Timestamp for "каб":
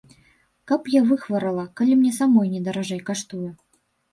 0.71-0.87